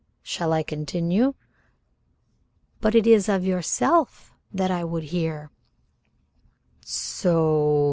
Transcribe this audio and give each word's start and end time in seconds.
Shall 0.23 0.51
I 0.51 0.63
continue?" 0.63 1.35
"But 2.79 2.95
it 2.95 3.05
is 3.05 3.29
of 3.29 3.45
yourself 3.45 4.33
that 4.51 4.71
I 4.71 4.83
would 4.83 5.03
hear." 5.13 5.51
"So? 6.83 7.21